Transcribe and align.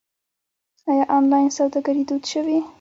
آیا 0.89 1.05
آنلاین 1.17 1.49
سوداګري 1.57 2.03
دود 2.09 2.23
شوې؟ 2.31 2.57